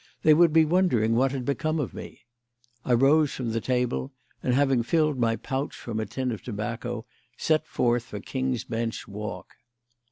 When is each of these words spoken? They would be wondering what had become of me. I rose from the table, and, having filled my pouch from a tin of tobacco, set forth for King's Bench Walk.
They 0.23 0.33
would 0.33 0.51
be 0.51 0.65
wondering 0.65 1.13
what 1.13 1.31
had 1.31 1.45
become 1.45 1.79
of 1.79 1.93
me. 1.93 2.21
I 2.83 2.93
rose 2.93 3.33
from 3.33 3.51
the 3.51 3.61
table, 3.61 4.11
and, 4.41 4.55
having 4.55 4.81
filled 4.81 5.19
my 5.19 5.35
pouch 5.35 5.75
from 5.75 5.99
a 5.99 6.07
tin 6.07 6.31
of 6.31 6.41
tobacco, 6.41 7.05
set 7.37 7.67
forth 7.67 8.01
for 8.05 8.19
King's 8.19 8.63
Bench 8.63 9.07
Walk. 9.07 9.53